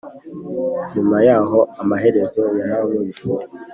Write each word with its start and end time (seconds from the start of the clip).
nyuma 0.93 1.17
yaho, 1.27 1.59
amaherezo 1.81 2.41
yarankubise 2.57 3.25